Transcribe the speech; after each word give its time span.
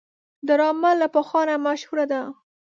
ډرامه 0.47 0.91
له 1.01 1.07
پخوا 1.13 1.41
نه 1.49 1.55
مشهوره 1.67 2.05
ده 2.11 2.21